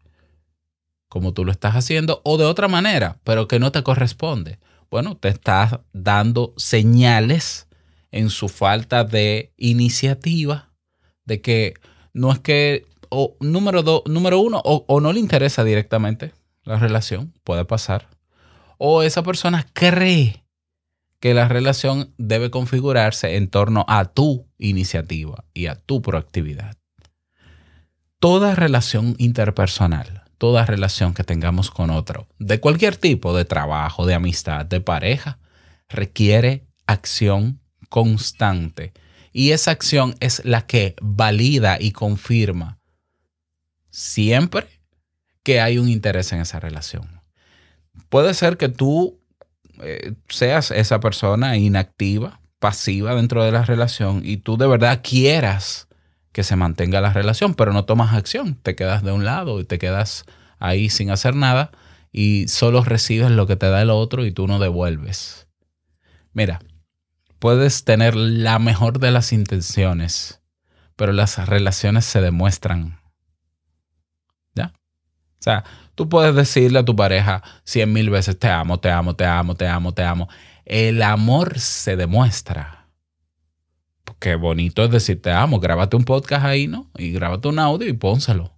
Como 1.08 1.32
tú 1.32 1.44
lo 1.44 1.52
estás 1.52 1.74
haciendo 1.74 2.20
o 2.24 2.38
de 2.38 2.44
otra 2.44 2.68
manera, 2.68 3.18
pero 3.24 3.48
que 3.48 3.58
no 3.58 3.72
te 3.72 3.82
corresponde. 3.82 4.58
Bueno, 4.90 5.16
te 5.16 5.28
estás 5.28 5.80
dando 5.92 6.54
señales 6.56 7.68
en 8.10 8.30
su 8.30 8.48
falta 8.48 9.04
de 9.04 9.52
iniciativa, 9.56 10.70
de 11.24 11.40
que 11.40 11.74
no 12.12 12.32
es 12.32 12.38
que, 12.38 12.86
o 13.10 13.36
número, 13.40 13.82
dos, 13.82 14.02
número 14.06 14.40
uno, 14.40 14.60
o, 14.64 14.84
o 14.88 15.00
no 15.00 15.12
le 15.12 15.20
interesa 15.20 15.64
directamente 15.64 16.32
la 16.64 16.78
relación, 16.78 17.32
puede 17.44 17.64
pasar, 17.64 18.08
o 18.78 19.02
esa 19.02 19.22
persona 19.22 19.66
cree 19.72 20.45
que 21.20 21.34
la 21.34 21.48
relación 21.48 22.14
debe 22.18 22.50
configurarse 22.50 23.36
en 23.36 23.48
torno 23.48 23.84
a 23.88 24.04
tu 24.06 24.46
iniciativa 24.58 25.44
y 25.54 25.66
a 25.66 25.76
tu 25.76 26.02
proactividad. 26.02 26.76
Toda 28.18 28.54
relación 28.54 29.14
interpersonal, 29.18 30.24
toda 30.38 30.66
relación 30.66 31.14
que 31.14 31.24
tengamos 31.24 31.70
con 31.70 31.90
otro, 31.90 32.28
de 32.38 32.60
cualquier 32.60 32.96
tipo, 32.96 33.36
de 33.36 33.44
trabajo, 33.44 34.06
de 34.06 34.14
amistad, 34.14 34.66
de 34.66 34.80
pareja, 34.80 35.38
requiere 35.88 36.66
acción 36.86 37.60
constante. 37.88 38.92
Y 39.32 39.52
esa 39.52 39.70
acción 39.70 40.14
es 40.20 40.44
la 40.44 40.66
que 40.66 40.96
valida 41.00 41.78
y 41.80 41.92
confirma 41.92 42.78
siempre 43.90 44.66
que 45.42 45.60
hay 45.60 45.78
un 45.78 45.88
interés 45.88 46.32
en 46.32 46.40
esa 46.40 46.58
relación. 46.58 47.22
Puede 48.08 48.34
ser 48.34 48.56
que 48.56 48.68
tú 48.68 49.20
eh, 49.82 50.14
seas 50.28 50.70
esa 50.70 51.00
persona 51.00 51.56
inactiva, 51.56 52.40
pasiva 52.58 53.14
dentro 53.14 53.44
de 53.44 53.52
la 53.52 53.62
relación 53.64 54.22
y 54.24 54.38
tú 54.38 54.56
de 54.56 54.66
verdad 54.66 55.00
quieras 55.02 55.88
que 56.32 56.42
se 56.42 56.56
mantenga 56.56 57.00
la 57.00 57.12
relación, 57.12 57.54
pero 57.54 57.72
no 57.72 57.84
tomas 57.84 58.14
acción, 58.14 58.56
te 58.56 58.76
quedas 58.76 59.02
de 59.02 59.12
un 59.12 59.24
lado 59.24 59.60
y 59.60 59.64
te 59.64 59.78
quedas 59.78 60.24
ahí 60.58 60.90
sin 60.90 61.10
hacer 61.10 61.34
nada 61.34 61.70
y 62.12 62.48
solo 62.48 62.82
recibes 62.82 63.30
lo 63.30 63.46
que 63.46 63.56
te 63.56 63.68
da 63.68 63.82
el 63.82 63.90
otro 63.90 64.24
y 64.24 64.32
tú 64.32 64.46
no 64.46 64.58
devuelves. 64.58 65.48
Mira, 66.32 66.60
puedes 67.38 67.84
tener 67.84 68.14
la 68.16 68.58
mejor 68.58 68.98
de 68.98 69.10
las 69.10 69.32
intenciones, 69.32 70.40
pero 70.96 71.12
las 71.12 71.46
relaciones 71.48 72.04
se 72.04 72.20
demuestran. 72.20 72.95
Sea, 75.46 75.62
tú 75.94 76.08
puedes 76.08 76.34
decirle 76.34 76.80
a 76.80 76.84
tu 76.84 76.96
pareja 76.96 77.40
cien 77.62 77.92
mil 77.92 78.10
veces 78.10 78.36
te 78.36 78.48
amo, 78.48 78.80
te 78.80 78.90
amo, 78.90 79.14
te 79.14 79.24
amo, 79.24 79.54
te 79.54 79.68
amo, 79.68 79.94
te 79.94 80.02
amo. 80.02 80.28
El 80.64 81.00
amor 81.02 81.60
se 81.60 81.94
demuestra. 81.94 82.88
Qué 84.18 84.34
bonito 84.34 84.82
es 84.82 84.90
decir 84.90 85.22
te 85.22 85.30
amo. 85.30 85.60
Grábate 85.60 85.94
un 85.94 86.04
podcast 86.04 86.44
ahí, 86.44 86.66
¿no? 86.66 86.90
Y 86.96 87.12
grábate 87.12 87.46
un 87.46 87.60
audio 87.60 87.88
y 87.88 87.92
pónselo. 87.92 88.56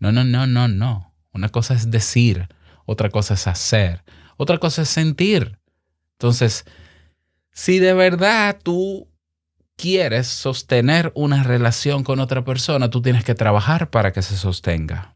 No, 0.00 0.12
no, 0.12 0.22
no, 0.22 0.46
no, 0.46 0.68
no. 0.68 1.14
Una 1.32 1.48
cosa 1.48 1.72
es 1.72 1.90
decir, 1.90 2.46
otra 2.84 3.08
cosa 3.08 3.32
es 3.32 3.46
hacer, 3.46 4.04
otra 4.36 4.58
cosa 4.58 4.82
es 4.82 4.90
sentir. 4.90 5.58
Entonces, 6.18 6.66
si 7.52 7.78
de 7.78 7.94
verdad 7.94 8.58
tú 8.62 9.08
quieres 9.76 10.26
sostener 10.26 11.10
una 11.14 11.42
relación 11.42 12.04
con 12.04 12.20
otra 12.20 12.44
persona, 12.44 12.90
tú 12.90 13.00
tienes 13.00 13.24
que 13.24 13.34
trabajar 13.34 13.88
para 13.88 14.12
que 14.12 14.20
se 14.20 14.36
sostenga. 14.36 15.14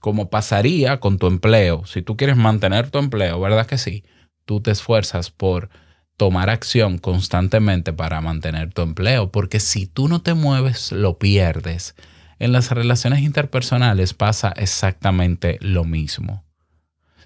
Como 0.00 0.30
pasaría 0.30 0.98
con 0.98 1.18
tu 1.18 1.26
empleo. 1.26 1.84
Si 1.86 2.02
tú 2.02 2.16
quieres 2.16 2.36
mantener 2.36 2.90
tu 2.90 2.98
empleo, 2.98 3.40
¿verdad 3.40 3.66
que 3.66 3.78
sí? 3.78 4.04
Tú 4.44 4.60
te 4.60 4.70
esfuerzas 4.70 5.30
por 5.30 5.70
tomar 6.16 6.50
acción 6.50 6.98
constantemente 6.98 7.94
para 7.94 8.20
mantener 8.20 8.74
tu 8.74 8.82
empleo, 8.82 9.30
porque 9.30 9.60
si 9.60 9.86
tú 9.86 10.08
no 10.08 10.20
te 10.20 10.34
mueves, 10.34 10.92
lo 10.92 11.18
pierdes. 11.18 11.94
En 12.38 12.52
las 12.52 12.70
relaciones 12.70 13.20
interpersonales 13.20 14.12
pasa 14.12 14.52
exactamente 14.56 15.58
lo 15.62 15.84
mismo. 15.84 16.44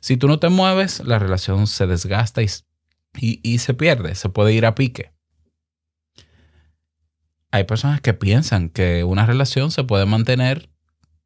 Si 0.01 0.17
tú 0.17 0.29
no 0.29 0.39
te 0.39 0.49
mueves, 0.49 1.01
la 1.05 1.19
relación 1.19 1.67
se 1.67 1.87
desgasta 1.87 2.43
y, 2.43 2.49
y, 3.19 3.59
se 3.59 3.75
pierde, 3.75 4.15
se 4.15 4.29
puede 4.29 4.53
ir 4.53 4.67
a 4.67 4.75
pique. 4.75 5.13
Hay 7.51 7.65
personas 7.65 8.01
que 8.01 8.15
piensan 8.15 8.69
que 8.69 9.03
una 9.03 9.25
relación 9.25 9.71
se 9.71 9.83
puede 9.83 10.05
mantener 10.07 10.69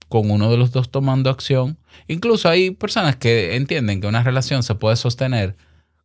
con 0.09 0.31
uno 0.31 0.51
de 0.51 0.57
los 0.57 0.73
dos 0.73 0.91
tomando 0.91 1.31
acción. 1.31 1.79
Incluso 2.07 2.49
hay 2.49 2.71
personas 2.71 3.17
que 3.17 3.57
entienden 3.57 4.01
que 4.01 4.07
una 4.07 4.23
relación 4.23 4.63
se 4.63 4.75
puede 4.75 4.97
sostener 4.97 5.57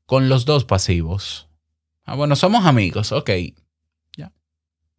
con 0.06 0.30
los 0.30 0.46
dos 0.46 0.66
pasivos. 0.66 1.50
Ah, 2.06 2.16
bueno, 2.16 2.36
somos 2.36 2.66
amigos, 2.66 3.12
ok. 3.12 3.30
Ya. 4.18 4.32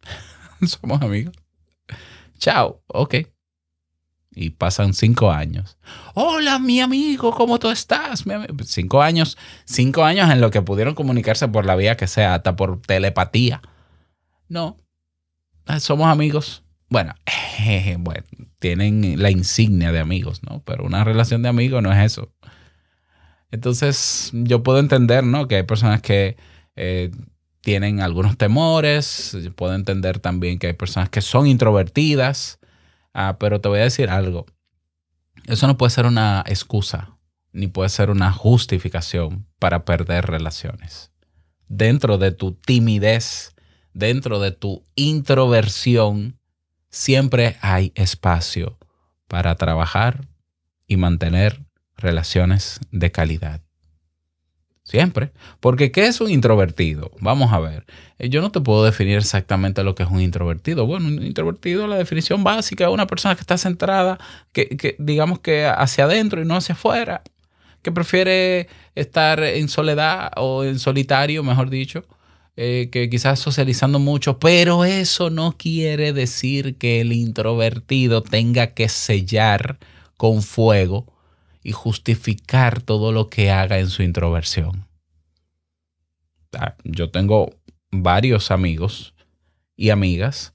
somos 0.67 1.01
amigos. 1.01 1.35
Chao, 2.39 2.81
ok. 2.87 3.15
Y 4.37 4.49
pasan 4.49 4.93
cinco 4.93 5.31
años. 5.31 5.77
Hola, 6.13 6.59
mi 6.59 6.81
amigo, 6.81 7.31
¿cómo 7.31 7.57
tú 7.57 7.69
estás? 7.69 8.25
Mi 8.25 8.33
ami-". 8.33 8.47
Cinco 8.65 9.01
años, 9.01 9.37
cinco 9.63 10.03
años 10.03 10.29
en 10.29 10.41
lo 10.41 10.51
que 10.51 10.61
pudieron 10.61 10.93
comunicarse 10.93 11.47
por 11.47 11.65
la 11.65 11.75
vía 11.77 11.95
que 11.95 12.07
sea, 12.07 12.35
hasta 12.35 12.55
por 12.57 12.81
telepatía. 12.81 13.61
No, 14.49 14.77
somos 15.79 16.07
amigos. 16.07 16.64
Bueno, 16.95 17.13
bueno, 17.99 18.23
tienen 18.59 19.21
la 19.21 19.29
insignia 19.29 19.91
de 19.91 19.99
amigos, 19.99 20.41
¿no? 20.49 20.63
Pero 20.63 20.85
una 20.85 21.03
relación 21.03 21.41
de 21.41 21.49
amigos 21.49 21.83
no 21.83 21.91
es 21.91 22.13
eso. 22.13 22.31
Entonces, 23.51 24.31
yo 24.31 24.63
puedo 24.63 24.79
entender, 24.79 25.25
¿no? 25.25 25.49
Que 25.49 25.57
hay 25.57 25.63
personas 25.63 26.01
que 26.01 26.37
eh, 26.77 27.11
tienen 27.59 27.99
algunos 27.99 28.37
temores. 28.37 29.37
Puedo 29.57 29.75
entender 29.75 30.19
también 30.19 30.57
que 30.57 30.67
hay 30.67 30.73
personas 30.73 31.09
que 31.09 31.19
son 31.19 31.47
introvertidas. 31.47 32.59
Ah, 33.13 33.35
pero 33.41 33.59
te 33.59 33.67
voy 33.67 33.79
a 33.79 33.83
decir 33.83 34.09
algo. 34.09 34.45
Eso 35.47 35.67
no 35.67 35.77
puede 35.77 35.89
ser 35.89 36.05
una 36.05 36.45
excusa, 36.47 37.17
ni 37.51 37.67
puede 37.67 37.89
ser 37.89 38.09
una 38.09 38.31
justificación 38.31 39.45
para 39.59 39.83
perder 39.83 40.27
relaciones. 40.27 41.11
Dentro 41.67 42.17
de 42.17 42.31
tu 42.31 42.53
timidez, 42.53 43.53
dentro 43.93 44.39
de 44.39 44.51
tu 44.51 44.85
introversión, 44.95 46.39
siempre 46.95 47.57
hay 47.59 47.91
espacio 47.95 48.77
para 49.27 49.55
trabajar 49.55 50.29
y 50.87 50.95
mantener 50.95 51.65
relaciones 51.97 52.79
de 52.91 53.11
calidad. 53.11 53.61
Siempre. 54.83 55.31
Porque 55.59 55.91
¿qué 55.91 56.05
es 56.05 56.21
un 56.21 56.29
introvertido? 56.29 57.11
Vamos 57.19 57.51
a 57.51 57.59
ver. 57.59 57.85
Eh, 58.17 58.29
Yo 58.29 58.41
no 58.41 58.51
te 58.51 58.61
puedo 58.61 58.85
definir 58.85 59.17
exactamente 59.17 59.83
lo 59.83 59.93
que 59.93 60.03
es 60.03 60.09
un 60.09 60.21
introvertido. 60.21 60.85
Bueno, 60.85 61.07
un 61.07 61.21
introvertido, 61.23 61.85
la 61.87 61.97
definición 61.97 62.43
básica 62.45 62.85
es 62.85 62.89
una 62.91 63.07
persona 63.07 63.35
que 63.35 63.41
está 63.41 63.57
centrada, 63.57 64.17
que, 64.53 64.69
que 64.69 64.95
digamos 64.97 65.39
que 65.39 65.65
hacia 65.65 66.05
adentro 66.05 66.41
y 66.41 66.45
no 66.45 66.55
hacia 66.55 66.75
afuera, 66.75 67.23
que 67.81 67.91
prefiere 67.91 68.69
estar 68.93 69.43
en 69.43 69.67
soledad 69.67 70.31
o 70.37 70.63
en 70.63 70.79
solitario, 70.79 71.43
mejor 71.43 71.69
dicho, 71.69 72.05
eh, 72.57 72.89
que 72.91 73.09
quizás 73.09 73.39
socializando 73.39 73.99
mucho, 73.99 74.39
pero 74.39 74.85
eso 74.85 75.29
no 75.29 75.57
quiere 75.57 76.13
decir 76.13 76.77
que 76.77 77.01
el 77.01 77.11
introvertido 77.11 78.23
tenga 78.23 78.67
que 78.67 78.87
sellar 78.87 79.77
con 80.17 80.41
fuego 80.41 81.05
y 81.63 81.73
justificar 81.73 82.81
todo 82.81 83.11
lo 83.11 83.29
que 83.29 83.51
haga 83.51 83.79
en 83.79 83.89
su 83.89 84.03
introversión. 84.03 84.87
Ah, 86.53 86.75
Yo 86.83 87.09
tengo 87.11 87.49
varios 87.91 88.51
amigos 88.51 89.13
y 89.75 89.89
amigas, 89.89 90.53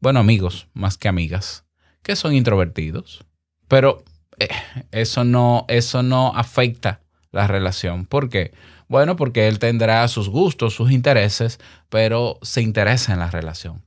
bueno, 0.00 0.20
amigos 0.20 0.68
más 0.74 0.98
que 0.98 1.08
amigas, 1.08 1.64
que 2.02 2.16
son 2.16 2.34
introvertidos, 2.34 3.24
pero 3.68 4.04
eh, 4.38 4.48
eso 4.90 5.24
no, 5.24 5.64
eso 5.68 6.02
no 6.02 6.34
afecta 6.34 7.00
la 7.30 7.46
relación. 7.46 8.04
¿Por 8.04 8.28
qué? 8.28 8.52
Bueno, 8.92 9.16
porque 9.16 9.48
él 9.48 9.58
tendrá 9.58 10.06
sus 10.06 10.28
gustos, 10.28 10.74
sus 10.74 10.92
intereses, 10.92 11.58
pero 11.88 12.38
se 12.42 12.60
interesa 12.60 13.14
en 13.14 13.20
la 13.20 13.30
relación. 13.30 13.82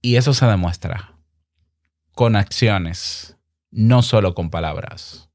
Y 0.00 0.16
eso 0.16 0.32
se 0.32 0.46
demuestra 0.46 1.12
con 2.12 2.34
acciones, 2.34 3.36
no 3.70 4.00
solo 4.00 4.34
con 4.34 4.48
palabras. 4.48 5.28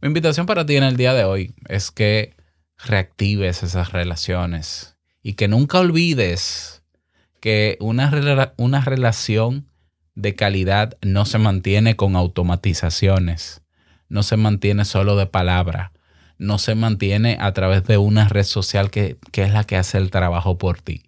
Mi 0.00 0.08
invitación 0.08 0.46
para 0.46 0.66
ti 0.66 0.74
en 0.74 0.82
el 0.82 0.96
día 0.96 1.14
de 1.14 1.22
hoy 1.22 1.54
es 1.68 1.92
que 1.92 2.34
reactives 2.76 3.62
esas 3.62 3.92
relaciones 3.92 4.96
y 5.22 5.34
que 5.34 5.46
nunca 5.46 5.78
olvides 5.78 6.82
que 7.38 7.76
una, 7.78 8.52
una 8.56 8.80
relación 8.80 9.68
de 10.16 10.34
calidad 10.34 10.98
no 11.02 11.24
se 11.24 11.38
mantiene 11.38 11.94
con 11.94 12.16
automatizaciones, 12.16 13.62
no 14.08 14.24
se 14.24 14.36
mantiene 14.36 14.84
solo 14.84 15.14
de 15.14 15.26
palabra, 15.26 15.92
no 16.44 16.58
se 16.58 16.74
mantiene 16.74 17.36
a 17.40 17.52
través 17.52 17.84
de 17.84 17.98
una 17.98 18.28
red 18.28 18.44
social 18.44 18.90
que, 18.90 19.16
que 19.32 19.42
es 19.42 19.52
la 19.52 19.64
que 19.64 19.76
hace 19.76 19.98
el 19.98 20.10
trabajo 20.10 20.58
por 20.58 20.80
ti. 20.80 21.02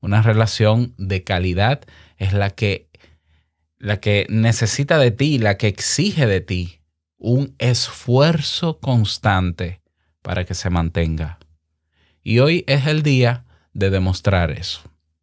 Una 0.00 0.22
relación 0.22 0.94
de 0.98 1.24
calidad 1.24 1.80
es 2.18 2.32
la 2.32 2.50
que, 2.50 2.88
la 3.78 3.98
que 3.98 4.26
necesita 4.28 4.98
de 4.98 5.10
ti, 5.10 5.38
la 5.38 5.56
que 5.56 5.68
exige 5.68 6.26
de 6.26 6.40
ti 6.40 6.80
un 7.18 7.54
esfuerzo 7.58 8.78
constante 8.78 9.80
para 10.22 10.44
que 10.44 10.54
se 10.54 10.70
mantenga. 10.70 11.38
Y 12.22 12.40
hoy 12.40 12.64
es 12.66 12.86
el 12.86 13.02
día 13.02 13.44
de 13.72 13.90
demostrar 13.90 14.50
eso. 14.50 14.80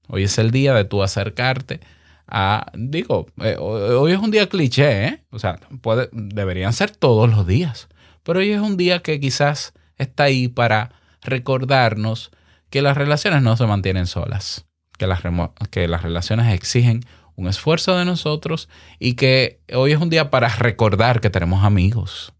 Hoy 0.07 0.23
es 0.23 0.37
el 0.37 0.51
día 0.51 0.73
de 0.73 0.85
tú 0.85 1.03
acercarte 1.03 1.79
a, 2.27 2.71
digo, 2.73 3.27
eh, 3.41 3.57
hoy 3.59 4.11
es 4.11 4.19
un 4.19 4.31
día 4.31 4.47
cliché, 4.47 5.05
¿eh? 5.05 5.23
O 5.29 5.39
sea, 5.39 5.59
puede, 5.81 6.09
deberían 6.11 6.73
ser 6.73 6.91
todos 6.91 7.29
los 7.29 7.45
días, 7.45 7.89
pero 8.23 8.39
hoy 8.39 8.51
es 8.51 8.61
un 8.61 8.77
día 8.77 9.01
que 9.01 9.19
quizás 9.19 9.73
está 9.97 10.23
ahí 10.25 10.47
para 10.47 10.91
recordarnos 11.21 12.31
que 12.69 12.81
las 12.81 12.97
relaciones 12.97 13.41
no 13.41 13.55
se 13.55 13.67
mantienen 13.67 14.07
solas, 14.07 14.65
que 14.97 15.07
las, 15.07 15.21
que 15.69 15.87
las 15.87 16.01
relaciones 16.01 16.53
exigen 16.53 17.05
un 17.35 17.47
esfuerzo 17.47 17.97
de 17.97 18.05
nosotros 18.05 18.69
y 18.99 19.13
que 19.13 19.61
hoy 19.73 19.91
es 19.91 19.99
un 19.99 20.09
día 20.09 20.29
para 20.29 20.49
recordar 20.49 21.21
que 21.21 21.29
tenemos 21.29 21.63
amigos, 21.63 22.33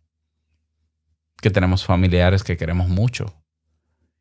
que 1.42 1.50
tenemos 1.50 1.84
familiares 1.86 2.44
que 2.44 2.58
queremos 2.58 2.90
mucho. 2.90 3.34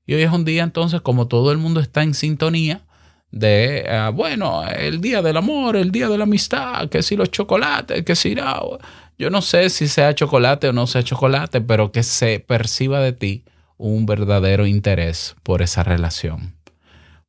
Y 0.07 0.14
hoy 0.14 0.23
es 0.23 0.33
un 0.33 0.45
día 0.45 0.64
entonces, 0.64 1.00
como 1.00 1.28
todo 1.28 1.52
el 1.52 1.59
mundo 1.59 1.81
está 1.81 2.02
en 2.02 2.14
sintonía, 2.14 2.85
de, 3.31 3.87
ah, 3.88 4.11
bueno, 4.11 4.69
el 4.69 5.00
día 5.00 5.23
del 5.23 5.38
amor, 5.38 5.76
el 5.76 5.90
día 5.90 6.09
de 6.09 6.19
la 6.19 6.25
amistad, 6.25 6.88
que 6.90 7.02
si 7.02 7.16
los 7.16 7.31
chocolates, 7.31 8.04
que 8.04 8.14
si 8.14 8.35
no, 8.35 8.78
yo 9.18 9.30
no 9.30 9.42
sé 9.42 9.70
si 9.70 9.88
sea 9.88 10.14
chocolate 10.14 10.68
o 10.68 10.72
no 10.72 10.86
sea 10.86 11.02
chocolate, 11.02 11.60
pero 11.60 11.92
que 11.92 12.02
se 12.02 12.40
perciba 12.40 13.00
de 13.00 13.12
ti 13.12 13.44
un 13.76 14.06
verdadero 14.06 14.66
interés 14.66 15.36
por 15.42 15.62
esa 15.62 15.82
relación, 15.82 16.56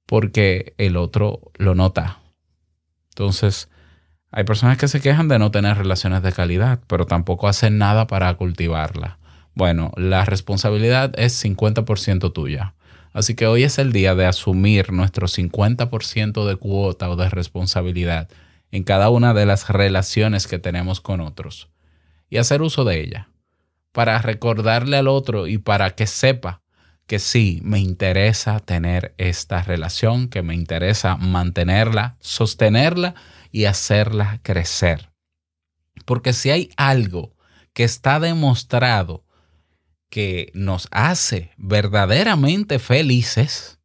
porque 0.06 0.76
el 0.78 0.98
otro 0.98 1.52
lo 1.56 1.76
nota. 1.76 2.20
Entonces, 3.10 3.70
hay 4.32 4.44
personas 4.44 4.78
que 4.78 4.88
se 4.88 5.02
quejan 5.02 5.28
de 5.28 5.40
no 5.40 5.52
tener 5.52 5.78
relaciones 5.78 6.24
de 6.24 6.32
calidad, 6.32 6.80
pero 6.88 7.06
tampoco 7.06 7.48
hacen 7.48 7.78
nada 7.78 8.08
para 8.08 8.34
cultivarla. 8.36 9.20
Bueno, 9.54 9.92
la 9.98 10.26
responsabilidad 10.26 11.14
es 11.20 11.44
50% 11.44 12.34
tuya. 12.34 12.74
Así 13.14 13.36
que 13.36 13.46
hoy 13.46 13.64
es 13.64 13.78
el 13.78 13.92
día 13.92 14.16
de 14.16 14.26
asumir 14.26 14.92
nuestro 14.92 15.28
50% 15.28 16.48
de 16.48 16.56
cuota 16.56 17.10
o 17.10 17.16
de 17.16 17.30
responsabilidad 17.30 18.30
en 18.72 18.84
cada 18.84 19.12
una 19.12 19.36
de 19.36 19.46
las 19.46 19.70
relaciones 19.70 20.48
que 20.48 20.58
tenemos 20.58 21.00
con 21.00 21.22
otros 21.22 21.73
y 22.34 22.40
hacer 22.40 22.64
uso 22.64 22.84
de 22.84 23.00
ella 23.00 23.30
para 23.92 24.20
recordarle 24.20 24.98
al 24.98 25.08
otro 25.08 25.46
y 25.46 25.60
para 25.60 25.92
que 25.92 26.08
sepa 26.08 26.64
que 27.06 27.20
sí, 27.20 27.60
me 27.64 27.78
interesa 27.78 28.60
tener 28.60 29.14
esta 29.20 29.62
relación, 29.62 30.30
que 30.30 30.42
me 30.42 30.56
interesa 30.56 31.16
mantenerla, 31.16 32.18
sostenerla 32.22 33.14
y 33.52 33.66
hacerla 33.66 34.40
crecer. 34.42 35.12
Porque 36.06 36.34
si 36.34 36.50
hay 36.50 36.72
algo 36.76 37.36
que 37.72 37.84
está 37.84 38.20
demostrado 38.20 39.24
que 40.10 40.50
nos 40.56 40.88
hace 40.90 41.52
verdaderamente 41.58 42.80
felices, 42.80 43.78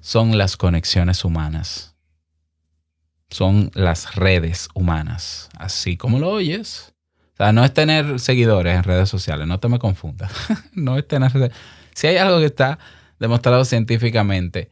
son 0.00 0.38
las 0.38 0.56
conexiones 0.56 1.24
humanas. 1.24 1.96
Son 3.28 3.72
las 3.74 4.14
redes 4.14 4.68
humanas. 4.72 5.48
Así 5.58 5.96
como 5.96 6.20
lo 6.20 6.30
oyes. 6.30 6.91
O 7.34 7.36
sea, 7.36 7.52
no 7.52 7.64
es 7.64 7.72
tener 7.72 8.20
seguidores 8.20 8.76
en 8.76 8.84
redes 8.84 9.08
sociales, 9.08 9.46
no 9.46 9.58
te 9.58 9.68
me 9.68 9.78
confundas. 9.78 10.32
no 10.74 10.98
es 10.98 11.06
tener... 11.06 11.52
Si 11.94 12.06
hay 12.06 12.16
algo 12.16 12.38
que 12.38 12.46
está 12.46 12.78
demostrado 13.18 13.64
científicamente 13.64 14.70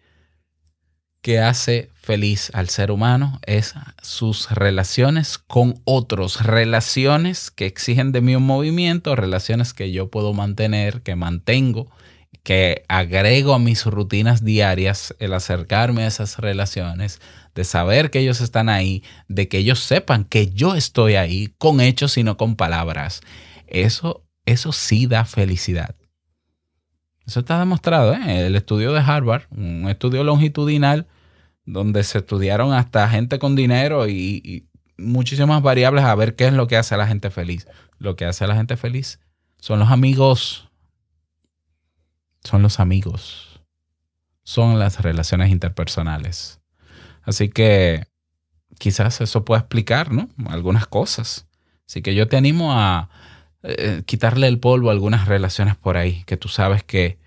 que 1.22 1.38
hace 1.38 1.90
feliz 1.94 2.50
al 2.54 2.68
ser 2.68 2.90
humano 2.90 3.40
es 3.44 3.74
sus 4.02 4.50
relaciones 4.50 5.38
con 5.38 5.80
otros, 5.84 6.44
relaciones 6.44 7.50
que 7.50 7.66
exigen 7.66 8.12
de 8.12 8.22
mí 8.22 8.36
un 8.36 8.46
movimiento, 8.46 9.14
relaciones 9.16 9.74
que 9.74 9.92
yo 9.92 10.10
puedo 10.10 10.32
mantener, 10.32 11.02
que 11.02 11.16
mantengo, 11.16 11.90
que 12.42 12.84
agrego 12.88 13.54
a 13.54 13.58
mis 13.58 13.84
rutinas 13.84 14.44
diarias 14.44 15.14
el 15.18 15.34
acercarme 15.34 16.04
a 16.04 16.06
esas 16.06 16.38
relaciones, 16.38 17.20
de 17.54 17.64
saber 17.64 18.10
que 18.10 18.20
ellos 18.20 18.40
están 18.40 18.68
ahí, 18.68 19.02
de 19.28 19.48
que 19.48 19.58
ellos 19.58 19.80
sepan 19.80 20.24
que 20.24 20.50
yo 20.50 20.74
estoy 20.74 21.16
ahí 21.16 21.54
con 21.58 21.80
hechos 21.80 22.16
y 22.18 22.22
no 22.22 22.36
con 22.36 22.56
palabras. 22.56 23.20
Eso, 23.66 24.24
eso 24.46 24.72
sí 24.72 25.06
da 25.06 25.24
felicidad. 25.24 25.94
Eso 27.26 27.40
está 27.40 27.58
demostrado, 27.58 28.14
¿eh? 28.14 28.46
El 28.46 28.56
estudio 28.56 28.92
de 28.92 29.00
Harvard, 29.00 29.42
un 29.50 29.88
estudio 29.88 30.24
longitudinal 30.24 31.06
donde 31.64 32.02
se 32.02 32.18
estudiaron 32.18 32.72
hasta 32.72 33.08
gente 33.08 33.38
con 33.38 33.54
dinero 33.54 34.08
y, 34.08 34.42
y, 34.44 34.66
muchísimas 34.98 35.62
variables 35.62 36.04
a 36.04 36.14
ver 36.14 36.36
qué 36.36 36.46
es 36.46 36.52
lo 36.52 36.66
que 36.66 36.76
hace 36.76 36.94
a 36.94 36.98
la 36.98 37.06
gente 37.06 37.30
feliz. 37.30 37.66
Lo 37.98 38.16
que 38.16 38.24
hace 38.24 38.44
a 38.44 38.48
la 38.48 38.56
gente 38.56 38.76
feliz 38.76 39.20
son 39.58 39.78
los 39.78 39.90
amigos, 39.90 40.68
son 42.42 42.62
los 42.62 42.80
amigos, 42.80 43.62
son 44.42 44.78
las 44.78 45.00
relaciones 45.00 45.50
interpersonales. 45.50 46.59
Así 47.22 47.48
que 47.48 48.04
quizás 48.78 49.20
eso 49.20 49.44
pueda 49.44 49.60
explicar, 49.60 50.12
¿no? 50.12 50.28
Algunas 50.48 50.86
cosas. 50.86 51.46
Así 51.86 52.02
que 52.02 52.14
yo 52.14 52.28
te 52.28 52.36
animo 52.36 52.72
a 52.72 53.10
eh, 53.62 54.02
quitarle 54.06 54.46
el 54.46 54.58
polvo 54.58 54.88
a 54.88 54.92
algunas 54.92 55.26
relaciones 55.26 55.76
por 55.76 55.96
ahí 55.96 56.24
que 56.24 56.36
tú 56.36 56.48
sabes 56.48 56.82
que, 56.82 57.18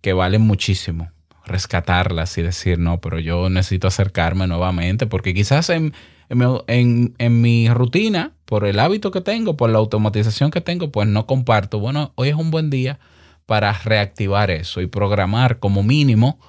que 0.00 0.12
valen 0.12 0.42
muchísimo 0.42 1.10
rescatarlas 1.46 2.36
y 2.38 2.42
decir, 2.42 2.78
no, 2.78 3.00
pero 3.00 3.18
yo 3.18 3.48
necesito 3.48 3.86
acercarme 3.86 4.46
nuevamente, 4.46 5.06
porque 5.06 5.32
quizás 5.32 5.70
en, 5.70 5.94
en, 6.28 7.14
en, 7.18 7.40
mi 7.40 7.68
rutina, 7.68 8.32
por 8.44 8.66
el 8.66 8.80
hábito 8.80 9.10
que 9.10 9.20
tengo, 9.20 9.56
por 9.56 9.70
la 9.70 9.78
automatización 9.78 10.50
que 10.50 10.60
tengo, 10.60 10.90
pues 10.90 11.08
no 11.08 11.26
comparto. 11.26 11.78
Bueno, 11.78 12.12
hoy 12.16 12.30
es 12.30 12.34
un 12.34 12.50
buen 12.50 12.68
día 12.68 12.98
para 13.46 13.72
reactivar 13.72 14.50
eso 14.50 14.80
y 14.80 14.88
programar 14.88 15.60
como 15.60 15.84
mínimo 15.84 16.40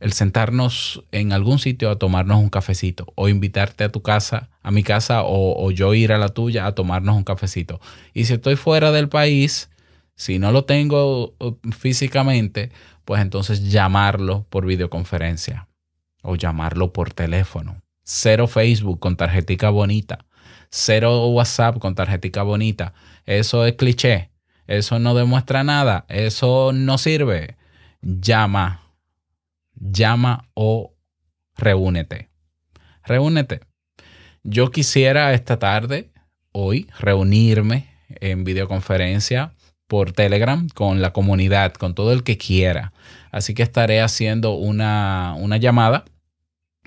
el 0.00 0.12
sentarnos 0.12 1.04
en 1.10 1.32
algún 1.32 1.58
sitio 1.58 1.90
a 1.90 1.98
tomarnos 1.98 2.38
un 2.38 2.50
cafecito 2.50 3.12
o 3.16 3.28
invitarte 3.28 3.84
a 3.84 3.88
tu 3.90 4.02
casa, 4.02 4.50
a 4.62 4.70
mi 4.70 4.82
casa 4.82 5.22
o, 5.24 5.70
yo 5.70 5.94
ir 5.94 6.12
a 6.12 6.18
la 6.18 6.28
tuya 6.28 6.66
a 6.66 6.74
tomarnos 6.74 7.16
un 7.16 7.24
cafecito. 7.24 7.80
Y 8.14 8.26
si 8.26 8.34
estoy 8.34 8.56
fuera 8.56 8.92
del 8.92 9.08
país, 9.08 9.70
si 10.14 10.38
no 10.38 10.52
lo 10.52 10.64
tengo 10.64 11.34
físicamente, 11.76 12.70
pues 13.04 13.22
entonces 13.22 13.70
llamarlo 13.70 14.46
por 14.50 14.66
videoconferencia 14.66 15.68
o 16.22 16.36
llamarlo 16.36 16.92
por 16.92 17.12
teléfono. 17.12 17.82
Cero 18.04 18.46
Facebook 18.46 19.00
con 19.00 19.16
tarjetica 19.16 19.70
bonita. 19.70 20.24
Cero 20.70 21.26
WhatsApp 21.28 21.78
con 21.78 21.94
tarjetica 21.94 22.42
bonita. 22.42 22.94
Eso 23.26 23.66
es 23.66 23.74
cliché. 23.74 24.30
Eso 24.66 24.98
no 24.98 25.14
demuestra 25.14 25.64
nada. 25.64 26.04
Eso 26.08 26.72
no 26.72 26.98
sirve. 26.98 27.56
Llama. 28.00 28.87
Llama 29.78 30.48
o 30.54 30.94
reúnete. 31.56 32.30
Reúnete. 33.04 33.60
Yo 34.42 34.70
quisiera 34.70 35.32
esta 35.32 35.58
tarde, 35.58 36.10
hoy, 36.52 36.88
reunirme 36.98 37.88
en 38.08 38.44
videoconferencia 38.44 39.54
por 39.86 40.12
Telegram 40.12 40.68
con 40.68 41.00
la 41.00 41.12
comunidad, 41.12 41.72
con 41.74 41.94
todo 41.94 42.12
el 42.12 42.22
que 42.22 42.38
quiera. 42.38 42.92
Así 43.30 43.54
que 43.54 43.62
estaré 43.62 44.00
haciendo 44.00 44.54
una, 44.54 45.34
una 45.36 45.56
llamada 45.56 46.04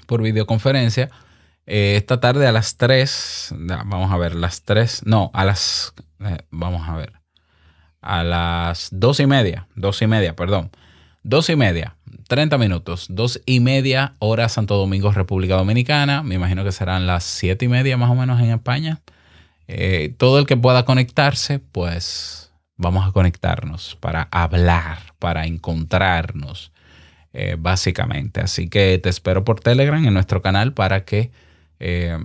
por 0.06 0.22
videoconferencia 0.22 1.10
eh, 1.66 1.96
esta 1.96 2.20
tarde 2.20 2.48
a 2.48 2.52
las 2.52 2.78
3. 2.78 3.56
Vamos 3.86 4.12
a 4.12 4.18
ver, 4.18 4.36
las 4.36 4.64
3. 4.64 5.04
No, 5.06 5.32
a 5.34 5.46
las. 5.46 5.94
Eh, 6.20 6.38
vamos 6.50 6.88
a 6.88 6.96
ver. 6.96 7.14
A 8.02 8.24
las 8.24 8.90
2 8.92 9.22
y 9.22 9.26
media. 9.28 9.68
2 9.76 10.02
y 10.02 10.08
media, 10.08 10.36
perdón. 10.36 10.72
2 11.24 11.50
y 11.52 11.56
media. 11.56 11.98
30 12.32 12.58
minutos. 12.58 13.08
2 13.10 13.42
y 13.46 13.60
media 13.60 14.16
hora 14.20 14.48
Santo 14.48 14.78
Domingo, 14.78 15.12
República 15.12 15.58
Dominicana. 15.58 16.24
Me 16.24 16.36
imagino 16.36 16.64
que 16.64 16.72
serán 16.72 17.06
las 17.06 17.26
7 17.26 17.66
y 17.66 17.68
media 17.68 17.98
más 17.98 18.10
o 18.10 18.16
menos 18.16 18.40
en 18.40 18.52
España. 18.52 19.02
Eh, 19.68 20.16
todo 20.18 20.40
el 20.40 20.46
que 20.46 20.56
pueda 20.56 20.86
conectarse, 20.86 21.60
pues 21.60 22.54
vamos 22.78 23.06
a 23.06 23.12
conectarnos 23.12 23.98
para 24.00 24.30
hablar, 24.32 25.00
para 25.20 25.46
encontrarnos, 25.46 26.72
básicamente. 27.58 28.40
Así 28.40 28.70
que 28.70 28.98
te 28.98 29.10
espero 29.10 29.44
por 29.44 29.60
Telegram 29.60 30.06
en 30.06 30.14
nuestro 30.14 30.42
canal 30.42 30.72
para 30.72 31.04
que 31.04 31.32
eh, 31.82 32.18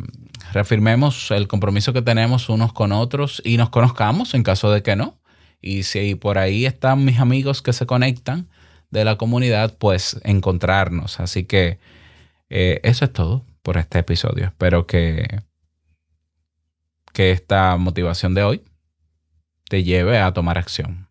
reafirmemos 0.52 1.32
el 1.32 1.48
compromiso 1.48 1.92
que 1.92 2.02
tenemos 2.02 2.48
unos 2.48 2.72
con 2.72 2.92
otros 2.92 3.42
y 3.44 3.56
nos 3.56 3.70
conozcamos 3.70 4.34
en 4.34 4.44
caso 4.44 4.70
de 4.70 4.84
que 4.84 4.94
no. 4.94 5.18
Y 5.60 5.82
si 5.82 6.14
por 6.14 6.38
ahí 6.38 6.64
están 6.64 7.04
mis 7.04 7.18
amigos 7.18 7.60
que 7.60 7.72
se 7.72 7.86
conectan 7.86 8.46
de 8.90 9.04
la 9.04 9.16
comunidad, 9.16 9.76
pues 9.78 10.20
encontrarnos. 10.24 11.20
Así 11.20 11.44
que 11.44 11.78
eh, 12.50 12.80
eso 12.82 13.04
es 13.04 13.12
todo 13.12 13.44
por 13.62 13.78
este 13.78 13.98
episodio. 13.98 14.44
Espero 14.46 14.86
que, 14.86 15.40
que 17.12 17.30
esta 17.30 17.76
motivación 17.76 18.34
de 18.34 18.42
hoy 18.44 18.62
te 19.68 19.82
lleve 19.82 20.18
a 20.18 20.32
tomar 20.32 20.58
acción. 20.58 21.08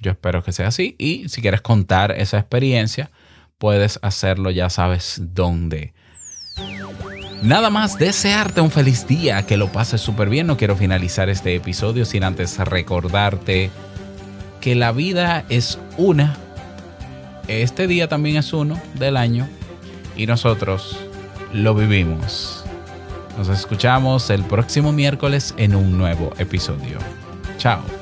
Yo 0.00 0.12
espero 0.12 0.42
que 0.42 0.52
sea 0.52 0.68
así. 0.68 0.94
Y 0.98 1.28
si 1.28 1.40
quieres 1.40 1.62
contar 1.62 2.12
esa 2.12 2.38
experiencia, 2.38 3.10
puedes 3.58 3.98
hacerlo, 4.02 4.50
ya 4.50 4.70
sabes 4.70 5.20
dónde. 5.32 5.94
Nada 7.42 7.70
más 7.70 7.98
desearte 7.98 8.60
un 8.60 8.70
feliz 8.70 9.06
día, 9.06 9.46
que 9.46 9.56
lo 9.56 9.70
pases 9.70 10.00
súper 10.00 10.28
bien. 10.28 10.46
No 10.46 10.56
quiero 10.56 10.76
finalizar 10.76 11.28
este 11.28 11.54
episodio 11.54 12.04
sin 12.04 12.24
antes 12.24 12.58
recordarte 12.58 13.70
que 14.60 14.74
la 14.74 14.92
vida 14.92 15.44
es 15.48 15.78
una. 15.96 16.38
Este 17.48 17.86
día 17.86 18.08
también 18.08 18.36
es 18.36 18.52
uno 18.52 18.80
del 18.94 19.16
año 19.16 19.48
y 20.16 20.26
nosotros 20.26 20.96
lo 21.52 21.74
vivimos. 21.74 22.64
Nos 23.38 23.48
escuchamos 23.48 24.30
el 24.30 24.42
próximo 24.44 24.92
miércoles 24.92 25.54
en 25.56 25.76
un 25.76 25.96
nuevo 25.96 26.32
episodio. 26.38 26.98
Chao. 27.58 27.95